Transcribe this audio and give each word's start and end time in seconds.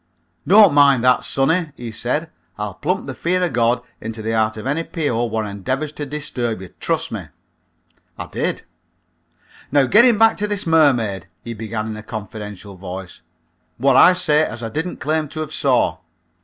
"Don't 0.47 0.73
mind 0.73 1.03
that, 1.03 1.23
sonny," 1.23 1.73
he 1.77 1.91
said, 1.91 2.31
"I'll 2.57 2.73
pump 2.73 3.05
the 3.05 3.13
fear 3.13 3.43
o' 3.43 3.49
God 3.51 3.83
into 4.01 4.23
the 4.23 4.31
heart 4.35 4.57
of 4.57 4.65
any 4.65 4.81
P.O. 4.83 5.25
what 5.25 5.45
endeavors 5.45 5.91
to 5.91 6.07
disturb 6.07 6.59
you. 6.59 6.69
Trust 6.79 7.11
me." 7.11 7.27
I 8.17 8.25
did. 8.25 8.63
"Now 9.71 9.85
getting 9.85 10.17
back 10.17 10.37
to 10.37 10.47
this 10.47 10.65
mermaid," 10.65 11.27
he 11.43 11.53
began 11.53 11.85
in 11.85 11.97
a 11.97 12.01
confidential 12.01 12.77
voice, 12.77 13.21
"what 13.77 13.95
I 13.95 14.13
say 14.13 14.43
as 14.43 14.63
I 14.63 14.69
didn't 14.69 14.97
claim 14.97 15.27
to 15.29 15.41
have 15.41 15.53
saw. 15.53 15.99